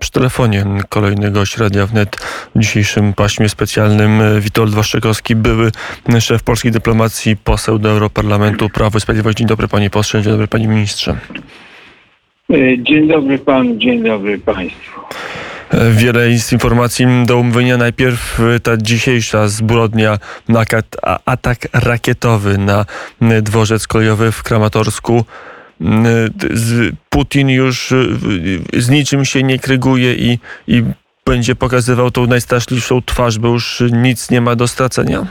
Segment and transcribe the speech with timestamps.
[0.00, 2.16] Przy telefonie kolejnego średnia wnet
[2.54, 5.70] w dzisiejszym paśmie specjalnym Witold Waszczykowski, były
[6.20, 9.38] szef polskiej dyplomacji, poseł do Europarlamentu Prawo i Sprawiedliwość.
[9.38, 11.16] Dzień dobry panie poseł, dzień dobry panie ministrze.
[12.78, 15.00] Dzień dobry panu, dzień dobry państwu.
[15.90, 17.76] Wiele jest informacji do omówienia.
[17.76, 20.18] Najpierw ta dzisiejsza zbrodnia,
[21.24, 22.84] atak rakietowy na
[23.42, 25.24] dworzec kolejowy w Kramatorsku.
[27.10, 27.94] Putin już
[28.72, 30.38] z niczym się nie kryguje i,
[30.68, 30.82] i
[31.26, 35.26] będzie pokazywał tą najstraszliwszą twarz, bo już nic nie ma do stracenia?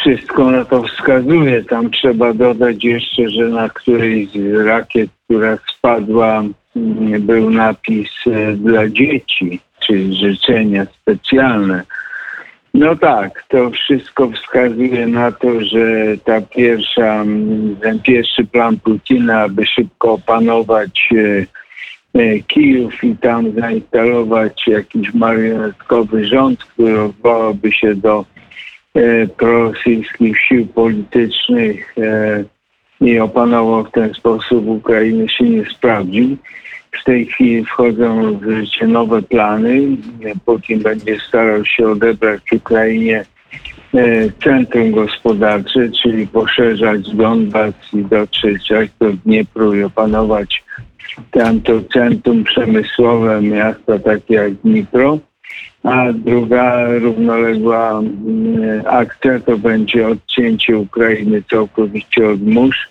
[0.00, 1.64] Wszystko na to wskazuje.
[1.64, 6.42] Tam trzeba dodać jeszcze, że na którejś z rakiet, która spadła,
[7.20, 8.10] był napis
[8.56, 11.82] dla dzieci, czyli życzenia specjalne.
[12.74, 17.24] No tak, to wszystko wskazuje na to, że ta pierwsza,
[17.82, 21.46] ten pierwszy plan Putina, aby szybko opanować e,
[22.20, 28.24] e, Kijów i tam zainstalować jakiś marionetkowy rząd, który odwołałby się do
[28.94, 31.94] e, prorosyjskich sił politycznych
[33.00, 36.36] i opanował w ten sposób Ukrainę, się nie sprawdził.
[36.92, 39.80] W tej chwili wchodzą w życie nowe plany.
[40.44, 43.24] Putin będzie starał się odebrać Ukrainie
[43.94, 50.64] e, centrum gospodarcze, czyli poszerzać Donbas i dotrzeć aż do Dniepru i opanować
[51.30, 55.18] tamto centrum przemysłowe miasta takie jak Dnipro.
[55.82, 58.02] A druga równoległa
[58.86, 62.88] akcja to będzie odcięcie Ukrainy całkowicie od mórz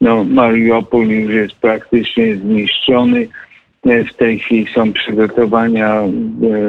[0.00, 3.28] no, Mariupol już jest praktycznie zniszczony.
[3.84, 6.10] W tej chwili są przygotowania e,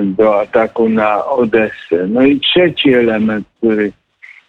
[0.06, 2.08] do ataku na Odessę.
[2.08, 3.92] No i trzeci element, który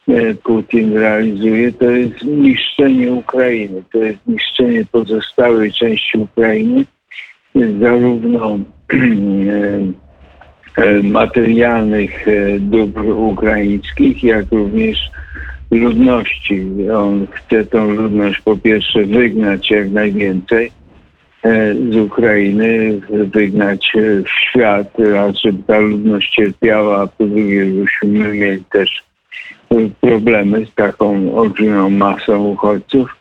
[0.09, 3.83] e, Putin realizuje, to jest niszczenie Ukrainy.
[3.93, 6.85] To jest niszczenie pozostałej części Ukrainy,
[7.81, 8.59] zarówno
[10.77, 12.27] e, materialnych
[12.61, 15.11] dóbr ukraińskich, jak również
[15.71, 16.67] ludności.
[16.97, 20.71] On chce tą ludność po pierwsze wygnać jak najwięcej
[21.43, 27.65] e, z Ukrainy, wygnać e, w świat, a żeby ta ludność cierpiała, a po drugie,
[27.65, 29.03] żebyśmy mieli też
[29.71, 33.15] e, problemy z taką olbrzymią masą uchodźców.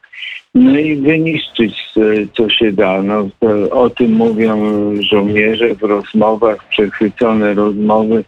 [0.56, 1.94] No i wyniszczyć
[2.38, 3.02] co się da.
[3.02, 3.30] No,
[3.72, 4.58] o tym mówią
[5.00, 8.24] żołnierze w rozmowach, przechwycone rozmowy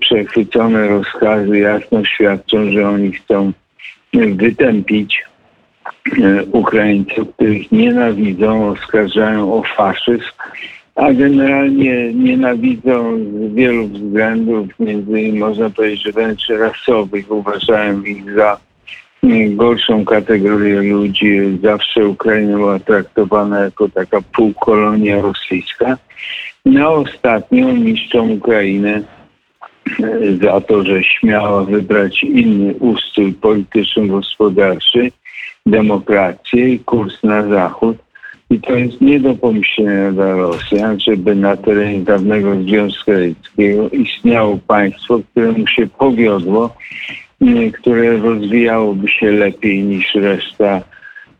[0.00, 3.52] przechwycone rozkazy jasno świadczą, że oni chcą
[4.34, 5.24] wytępić
[6.22, 10.32] e, Ukraińców, których nienawidzą, oskarżają o faszyzm,
[10.94, 18.34] a generalnie nienawidzą z wielu względów, między innymi można powiedzieć, że wręcz rasowych, uważają ich
[18.34, 18.58] za
[19.50, 21.58] gorszą kategorię ludzi.
[21.62, 25.96] Zawsze Ukraina była traktowana jako taka półkolonia rosyjska.
[26.64, 29.02] No ostatnio niszczą Ukrainę
[30.42, 35.10] za to, że śmiała wybrać inny ustrój polityczno-gospodarczy,
[35.66, 37.96] demokrację i kurs na zachód.
[38.50, 44.58] I to jest nie do pomyślenia dla Rosjan, żeby na terenie dawnego Związku Radzieckiego istniało
[44.66, 46.76] państwo, któremu się powiodło,
[47.72, 50.80] które rozwijałoby się lepiej niż reszta,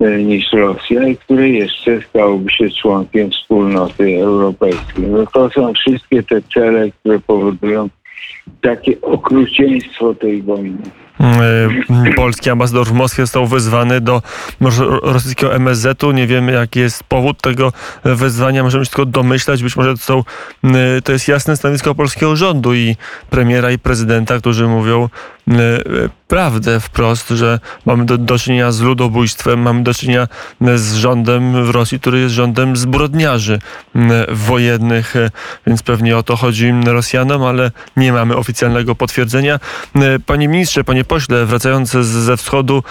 [0.00, 5.06] e, niż Rosja i które jeszcze stałoby się członkiem wspólnoty europejskiej.
[5.06, 7.88] No to są wszystkie te cele, które powodują
[8.60, 10.82] takie okrucieństwo tej wojny.
[11.20, 14.22] E, polski ambasador w Moskwie został wezwany do
[15.02, 16.12] rosyjskiego MSZ-u.
[16.12, 17.72] Nie wiemy, jaki jest powód tego
[18.04, 18.62] wezwania.
[18.62, 19.62] Możemy się tylko domyślać.
[19.62, 20.24] Być może to, są,
[20.64, 22.96] e, to jest jasne stanowisko polskiego rządu i
[23.30, 25.08] premiera i prezydenta, którzy mówią
[26.28, 30.28] prawdę wprost, że mamy do, do czynienia z ludobójstwem, mamy do czynienia
[30.74, 33.58] z rządem w Rosji, który jest rządem zbrodniarzy
[34.28, 35.14] wojennych,
[35.66, 39.60] więc pewnie o to chodzi Rosjanom, ale nie mamy oficjalnego potwierdzenia.
[40.26, 42.82] Panie ministrze, panie pośle, wracając ze wschodu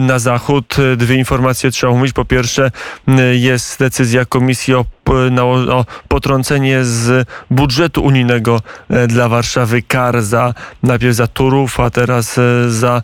[0.00, 2.12] na zachód, dwie informacje trzeba omówić.
[2.12, 2.70] Po pierwsze,
[3.32, 4.84] jest decyzja Komisji o
[5.70, 8.60] o potrącenie z budżetu unijnego
[8.90, 13.02] e, dla Warszawy kar za najpierw za Turów, a teraz e, za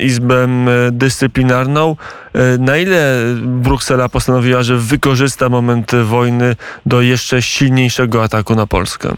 [0.00, 0.48] Izbę
[0.92, 1.96] Dyscyplinarną.
[2.34, 6.56] E, na ile Bruksela postanowiła, że wykorzysta moment wojny
[6.86, 9.14] do jeszcze silniejszego ataku na Polskę?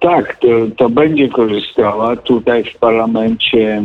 [0.00, 2.16] Tak, to, to będzie korzystała.
[2.16, 3.82] Tutaj w parlamencie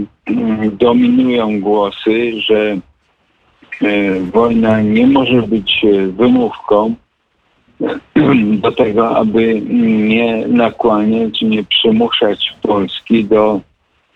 [0.71, 2.77] dominują głosy, że
[4.33, 6.95] wojna nie może być e, wymówką
[8.63, 9.61] do tego, aby
[10.09, 13.61] nie nakłaniać, nie przymuszać Polski do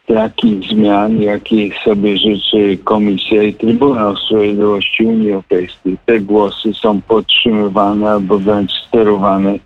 [0.08, 5.98] takich zmian, jakich sobie życzy Komisja i Trybunał Sprawiedliwości Unii Europejskiej.
[6.06, 9.60] Te głosy są podtrzymywane albo wręcz sterowane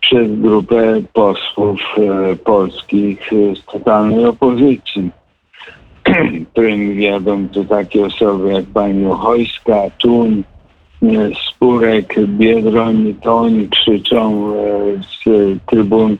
[0.00, 5.10] przez grupę posłów e, polskich e, z totalnej opozycji,
[6.52, 10.42] którym wiadomo to takie osoby jak pani Ochojska, Tun,
[11.02, 11.06] e,
[11.48, 14.52] Spurek, Biedroń, to oni krzyczą
[15.00, 15.28] z
[15.66, 16.16] trybun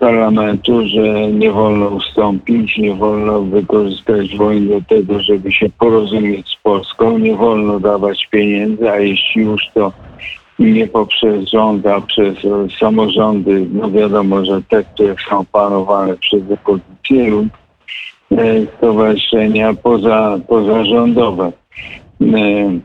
[0.00, 6.62] parlamentu, że nie wolno ustąpić, nie wolno wykorzystać wojny do tego, żeby się porozumieć z
[6.62, 9.92] Polską, nie wolno dawać pieniędzy, a jeśli już to
[10.58, 12.34] nie poprzez rząd, a przez
[12.80, 17.48] samorządy, no wiadomo, że te, które są panowane przez opozycję e,
[18.76, 21.52] stowarzyszenia poza, pozarządowe.
[22.22, 22.78] E,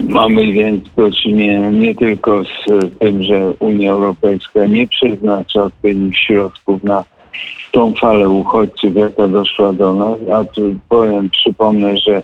[0.00, 6.84] mamy więc do czynienia nie tylko z tym, że Unia Europejska nie przeznacza odpowiednich środków
[6.84, 7.04] na
[7.72, 12.22] tą falę uchodźców, jaka doszła do nas, a tu powiem, przypomnę, że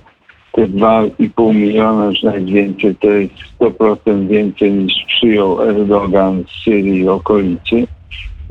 [0.52, 7.08] te 2,5 miliona, już najwięcej, to jest 100% więcej niż przyjął Erdogan z Syrii i
[7.08, 7.86] okolicy.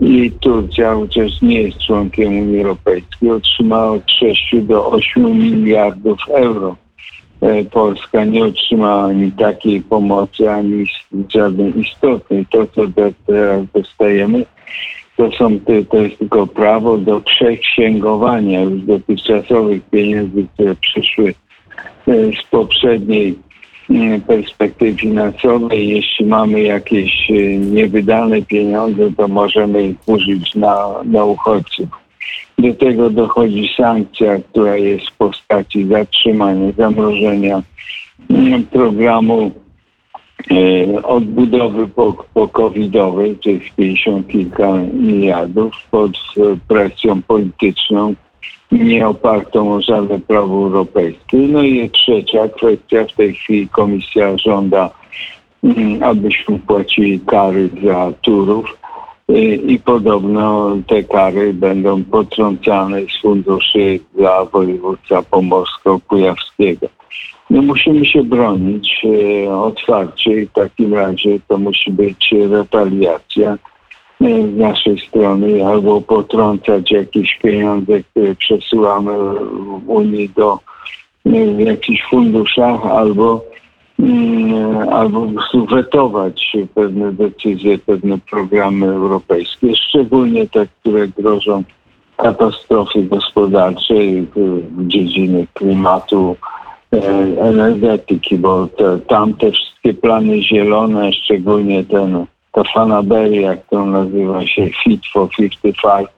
[0.02, 6.76] I Turcja, chociaż nie jest członkiem Unii Europejskiej, otrzymała od 6 do 8 miliardów euro.
[7.42, 10.86] E, Polska nie otrzymała ani takiej pomocy, ani
[11.36, 12.46] żadnej istotnej.
[12.46, 12.82] To, co
[13.28, 14.46] teraz dostajemy,
[15.18, 15.60] to, są,
[15.90, 21.34] to jest tylko prawo do przeksięgowania już dotychczasowych pieniędzy, które przyszły
[22.10, 23.40] E, z poprzedniej
[24.28, 25.90] perspektywy finansowej.
[25.90, 31.90] Jeśli mamy jakieś e, niewydane pieniądze, to możemy ich użyć na, na uchodźców.
[32.60, 37.64] Do tego dochodzi sankcja, która jest w postaci zatrzymania, zamrożenia
[38.72, 39.52] programu
[41.04, 46.12] odbudowy po, po covidowej, tych 50 kilka miliardów pod
[46.68, 48.16] presją polityczną
[48.72, 51.38] nie opartą o żadne prawo europejskie.
[51.38, 54.90] No i trzecia kwestia, w tej chwili komisja żąda,
[55.64, 58.78] mm, abyśmy płacili kary za turów
[59.68, 66.88] i podobno te kary będą potrącane z funduszy dla województwa pomorsko-kujawskiego.
[67.50, 73.58] No musimy się bronić e, otwarcie i w takim razie to musi być retaliacja
[74.22, 80.60] z naszej strony albo potrącać jakieś pieniądze, które przesyłamy w Unii do
[81.26, 83.46] w jakichś funduszach albo
[84.00, 85.28] mm, albo
[85.70, 91.64] wetować pewne decyzje, pewne programy europejskie, szczególnie te, które grożą
[92.18, 96.36] katastrofy gospodarczej w dziedzinie klimatu,
[96.94, 96.98] e,
[97.42, 104.70] energetyki, bo te, tam te wszystkie plany zielone, szczególnie ten ta fanaberia, którą nazywa się
[104.84, 106.10] Fit for 55,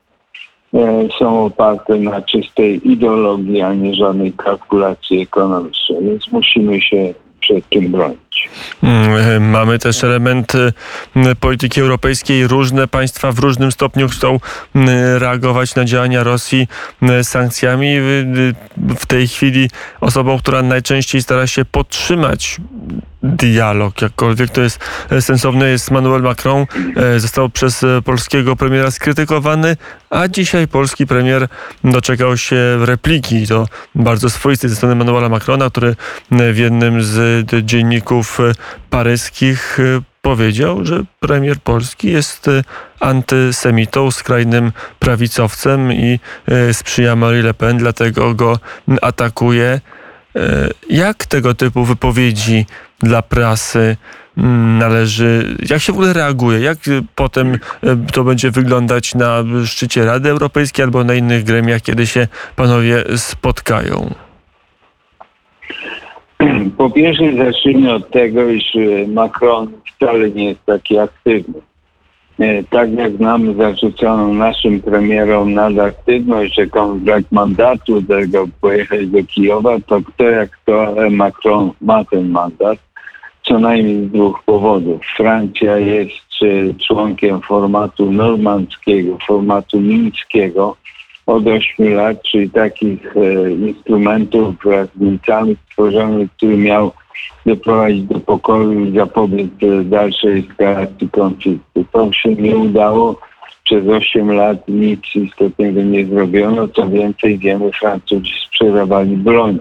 [0.73, 5.99] e, są oparte na czystej ideologii, a nie żadnej kalkulacji ekonomicznej.
[6.01, 8.49] Więc musimy się przed tym bronić.
[8.83, 10.73] Mm, mamy też element y,
[11.39, 12.47] polityki europejskiej.
[12.47, 14.39] Różne państwa w różnym stopniu chcą y,
[15.19, 16.67] reagować na działania Rosji
[17.03, 17.95] y, sankcjami.
[18.99, 19.69] W tej chwili
[20.01, 22.57] osobą, która najczęściej stara się podtrzymać
[23.23, 24.79] dialog, jakkolwiek to jest
[25.19, 26.65] sensowne, jest Manuel Macron.
[27.17, 29.77] Został przez polskiego premiera skrytykowany,
[30.09, 31.47] a dzisiaj polski premier
[31.83, 33.47] doczekał się repliki.
[33.47, 35.95] To bardzo swoistej ze strony Manuela Macrona, który
[36.31, 38.37] w jednym z dzienników
[38.89, 39.77] paryskich
[40.21, 42.49] powiedział, że premier Polski jest
[42.99, 46.19] antysemitą, skrajnym prawicowcem i
[46.71, 48.59] sprzyja Marie Le Pen, dlatego go
[49.01, 49.81] atakuje.
[50.89, 52.65] Jak tego typu wypowiedzi
[53.03, 53.97] dla prasy
[54.37, 56.77] mm, należy, jak się w ogóle reaguje, jak
[57.15, 57.59] potem e,
[58.13, 64.13] to będzie wyglądać na szczycie Rady Europejskiej albo na innych gremiach, kiedy się panowie spotkają?
[66.77, 71.61] Po pierwsze zacznijmy od tego, iż e, Macron wcale nie jest taki aktywny.
[72.69, 79.79] Tak jak nam zarzucono naszym premierom nadaktywność, że on brak mandatu, tego pojechać do Kijowa,
[79.87, 82.77] to kto jak to Macron ma ten mandat
[83.51, 85.01] co najmniej z dwóch powodów.
[85.17, 86.31] Francja jest
[86.87, 90.75] członkiem formatu normandzkiego, formatu mińskiego
[91.25, 96.91] od 8 lat, czyli takich e, instrumentów wraz z Niemcami stworzonych, który miał
[97.45, 99.49] doprowadzić do pokoju i zapobiec
[99.83, 101.85] dalszej eskalacji konfliktu.
[101.91, 103.19] To się nie udało.
[103.63, 106.67] Przez 8 lat nic istotnego nie zrobiono.
[106.67, 109.59] Co więcej, wiemy, Francuzi sprzedawali broń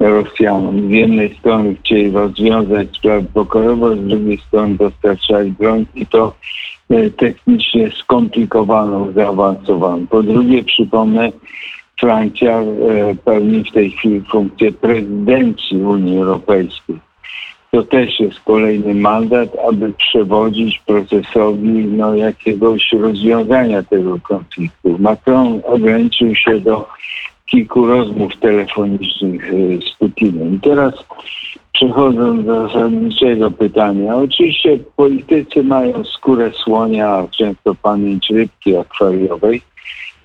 [0.00, 0.88] Rosjanom.
[0.88, 6.34] Z jednej strony chcieli rozwiązać sprawę pokojowo, z drugiej strony dostarczali broń i to
[6.90, 10.06] e, technicznie skomplikowaną, zaawansowaną.
[10.06, 11.32] Po drugie, przypomnę,
[12.00, 12.64] Francja e,
[13.24, 16.96] pełni w tej chwili funkcję prezydencji Unii Europejskiej.
[17.70, 24.96] To też jest kolejny mandat, aby przewodzić procesowi no, jakiegoś rozwiązania tego konfliktu.
[24.98, 26.88] Macron ograniczył się do
[27.50, 29.52] kilku rozmów telefonicznych e,
[29.82, 30.60] z Putinem.
[30.60, 30.94] Teraz
[31.72, 34.16] przechodząc do zasadniczego pytania.
[34.16, 39.62] Oczywiście politycy mają skórę słonia, często pamięć rybki akwariowej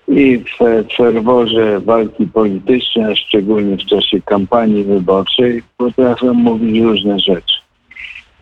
[0.07, 0.57] i w
[0.97, 7.55] ferworze walki politycznej, a szczególnie w czasie kampanii wyborczej, potrafią mówić różne rzeczy.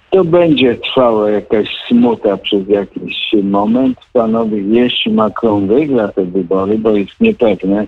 [0.10, 3.98] To będzie trwała jakaś smuta przez jakiś moment.
[4.14, 7.88] Panowie, jeśli Macron wygra te wybory, bo jest niepewne,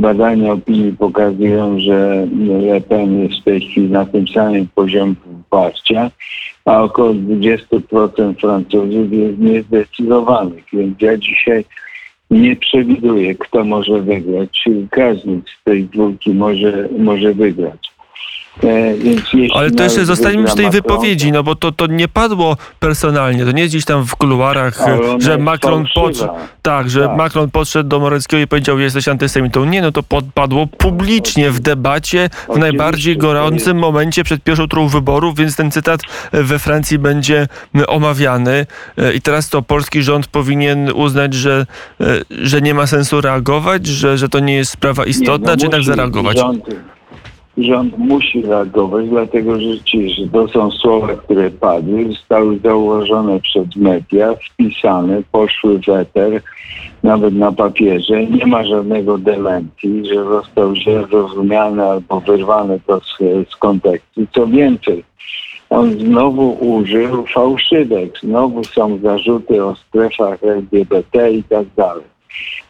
[0.00, 2.28] badania opinii pokazują, że
[2.62, 6.10] Le Pen jest w tej chwili na tym samym poziomie poparcia,
[6.64, 10.64] a około 20% Francuzów jest niezdecydowanych.
[10.72, 11.64] Więc ja dzisiaj
[12.30, 14.64] nie przewiduję, kto może wygrać.
[14.90, 17.97] Każdy z tej dwójki może, może wygrać.
[18.64, 18.94] E,
[19.54, 23.52] Ale to jeszcze zostańmy przy tej wypowiedzi, no bo to, to nie padło personalnie, to
[23.52, 24.78] nie jest gdzieś tam w kuluarach,
[25.18, 27.16] że Macron podszedł, tak, że tak.
[27.16, 29.64] Macron podszedł do Moreckiego i powiedział, jesteś antysemitą.
[29.64, 30.02] Nie, no to
[30.34, 36.00] padło publicznie w debacie, w najbardziej gorącym momencie przed pierwszą turą wyborów, więc ten cytat
[36.32, 37.48] we Francji będzie
[37.86, 38.66] omawiany
[38.98, 41.66] e, i teraz to polski rząd powinien uznać, że,
[42.00, 45.56] e, że nie ma sensu reagować, że, że to nie jest sprawa istotna, nie, no
[45.56, 46.38] czy jednak zareagować?
[46.38, 46.64] Rząd
[47.58, 54.34] rząd musi reagować, dlatego że rzeczywiście to są słowa, które padły, zostały założone przez media,
[54.34, 56.42] wpisane, poszły w eter,
[57.02, 58.26] nawet na papierze.
[58.26, 63.18] Nie ma żadnego dementii, że został źle zrozumiany albo wyrwany to z,
[63.50, 64.26] z kontekstu.
[64.34, 65.04] Co więcej,
[65.70, 68.18] on znowu użył fałszywek.
[68.22, 72.04] Znowu są zarzuty o strefach LGBT i tak dalej.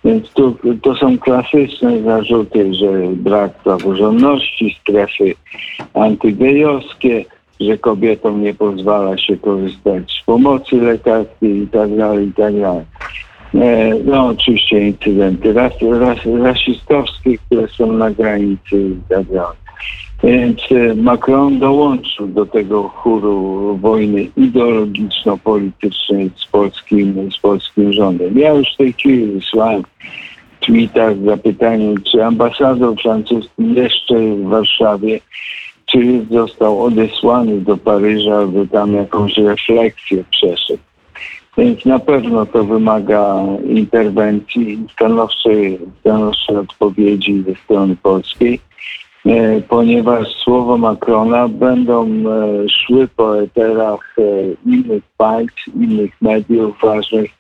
[0.09, 5.35] Więc tu, to są klasyczne zarzuty, że brak praworządności, strefy
[5.95, 7.25] antygejowskie,
[7.61, 12.85] że kobietom nie pozwala się korzystać z pomocy lekarskiej i tak dalej, i tak dalej.
[13.55, 19.59] E, no oczywiście incydenty ras, ras, rasistowskie, które są na granicy i tak dalej.
[20.23, 28.39] Więc e, Macron dołączył do tego chóru wojny ideologiczno-politycznej z polskim, z polskim rządem.
[28.39, 29.83] Ja już w tej chwili wysłałem
[30.61, 35.21] tweetach z zapytaniem, czy ambasador francuski jeszcze w Warszawie,
[35.87, 40.83] czy został odesłany do Paryża, aby tam jakąś refleksję przeszedł.
[41.59, 48.61] Więc na pewno to wymaga interwencji stanowczej, stanowczej odpowiedzi ze strony polskiej.
[49.29, 54.23] E, ponieważ słowo Macrona będą e, szły po eterach e,
[54.71, 57.31] innych państw, innych mediów ważnych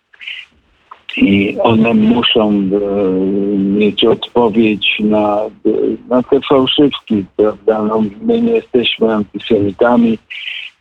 [1.16, 2.52] i one muszą
[3.58, 5.40] mieć odpowiedź na,
[6.08, 7.82] na te fałszywki, prawda?
[7.82, 10.18] No, my nie jesteśmy antysemitami.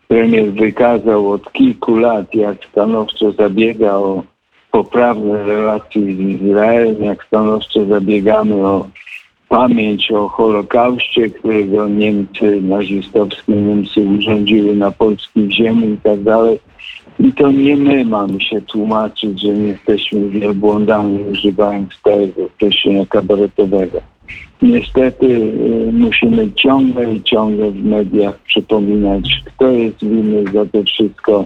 [0.07, 4.23] Premier wykazał od kilku lat, jak stanowczo zabiega o
[4.71, 8.87] poprawne relacje z Izraelem, jak stanowczo zabiegamy o
[9.49, 16.59] pamięć o Holokauście, którego Niemcy, nazistowskie Niemcy urządziły na polskiej ziemi i tak dalej.
[17.19, 24.01] I to nie my mamy się tłumaczyć, że nie jesteśmy wielbłądami, używając tego określenia kabaretowego.
[24.61, 31.45] Niestety y, musimy ciągle i ciągle w mediach przypominać, kto jest winny za to wszystko.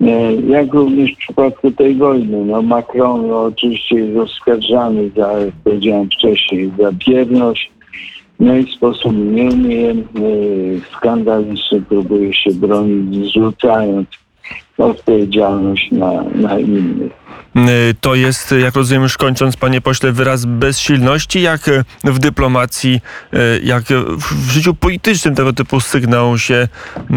[0.00, 0.06] Y,
[0.48, 2.44] jak również w przypadku tej wojny.
[2.44, 7.70] No Macron oczywiście jest oskarżany za, jak powiedziałem wcześniej, za bierność.
[8.40, 10.30] No i w sposób nieumiejętny,
[10.96, 14.08] skandaliczny próbuje się bronić, zrzucając
[14.78, 17.12] odpowiedzialność na, na innych.
[17.56, 21.60] Y, to jest, jak rozumiem, już kończąc, panie pośle, wyraz bezsilności, jak
[22.04, 23.00] w dyplomacji,
[23.34, 23.82] y, jak
[24.18, 27.14] w życiu politycznym tego typu sygnał się y,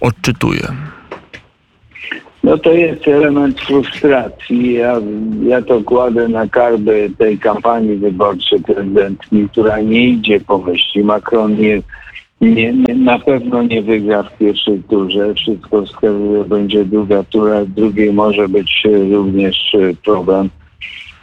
[0.00, 0.68] odczytuje.
[2.46, 4.74] No to jest element frustracji.
[4.74, 5.00] Ja,
[5.42, 11.04] ja to kładę na karby tej kampanii wyborczej prezydentki, która nie idzie po myśli.
[11.04, 11.82] Macron nie
[12.40, 15.34] nie, nie, na pewno nie wygra w pierwszej turze.
[15.34, 17.64] Wszystko wskazuje, będzie druga tura.
[17.64, 20.50] W drugiej może być również e, problem.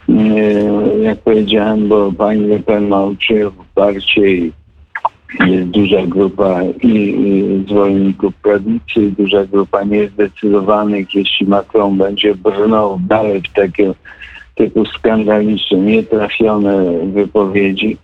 [0.08, 4.52] E, jak powiedziałem, bo pani Le Pen ma uczynione poparcie i
[5.40, 11.14] jest duża grupa i, i zwolenników prawicy, duża grupa niezdecydowanych.
[11.14, 13.94] Jeśli Macron będzie brnął dalej w takie
[14.54, 17.96] typu skandaliczne, nietrafione wypowiedzi,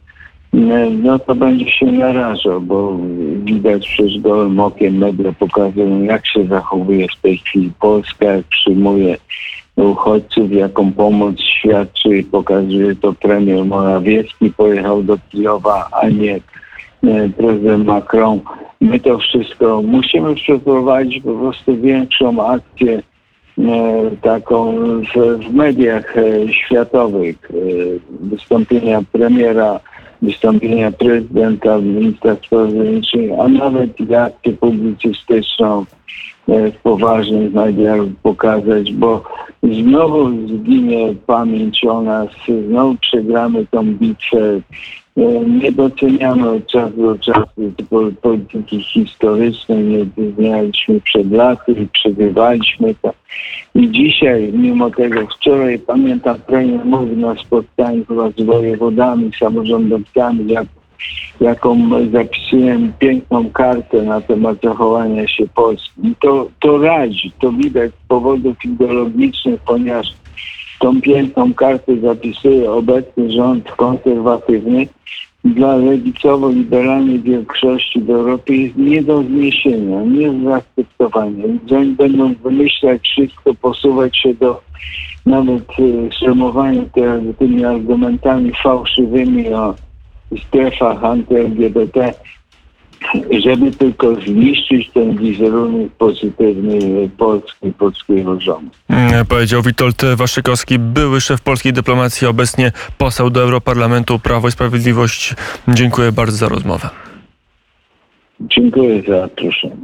[1.02, 2.98] no to będzie się narażał, bo
[3.44, 9.16] widać przecież gołym okiem media pokazują, jak się zachowuje w tej chwili Polska, jak przyjmuje
[9.76, 12.24] uchodźców, jaką pomoc świadczy.
[12.30, 16.40] Pokazuje to premier Morawiecki, pojechał do Kijowa, a nie
[17.04, 18.40] e, prezydent Macron.
[18.80, 23.02] My to wszystko musimy przeprowadzić po prostu większą akcję
[23.58, 24.72] e, taką
[25.14, 27.36] w, mediach e, światowych.
[28.20, 29.80] Wystąpienia premiera,
[30.22, 33.48] wystąpienia prezydenta, ministra spraw zagranicznych, a
[36.50, 39.22] e, poważnych mediach pokazać, bo
[39.62, 42.28] znowu zginie pamięć o nas,
[42.68, 44.60] znowu przegramy tą bitwę.
[45.16, 51.86] E, Nie doceniamy od czasu do czasu po- polityki historycznej, nie docenialiśmy przed laty i
[51.88, 53.12] przegrywaliśmy to.
[53.74, 58.04] I dzisiaj, mimo tego, wczoraj pamiętam, premier mówił na spotkaniu
[58.38, 60.66] z wojewodami, samorządowcami, jak,
[61.40, 66.14] jaką zapisuję piękną kartę na temat zachowania się Polski.
[66.20, 70.06] To, to radzi, to widać z powodów ideologicznych, ponieważ
[70.78, 74.88] tą piękną kartę zapisuje obecny rząd konserwatywny,
[75.44, 81.46] dla lewicowo-liberalnej większości w Europie jest nie do zniesienia, nie do zaakceptowania.
[81.46, 84.60] Więc oni będą wymyślać wszystko, posuwać się do
[85.26, 85.62] nawet
[86.20, 89.74] szermowania te, tymi argumentami fałszywymi o
[90.38, 92.14] strefach anty-LGBT,
[93.44, 98.70] żeby tylko zniszczyć ten wizerunek pozytywny Polski polskiego rządu.
[98.88, 105.34] Mm, Powiedział Witold Waszykowski, były szef polskiej dyplomacji, obecnie poseł do Europarlamentu Prawo i Sprawiedliwość.
[105.68, 106.88] Dziękuję bardzo za rozmowę.
[108.40, 109.76] Dziękuję za zaproszenie.